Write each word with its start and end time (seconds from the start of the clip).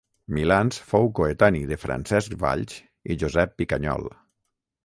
Milans 0.35 0.79
fou 0.91 1.09
coetani 1.19 1.61
de 1.73 1.77
Francesc 1.83 2.35
Valls 2.45 2.75
i 2.81 3.19
Josep 3.25 3.55
Picanyol. 3.63 4.13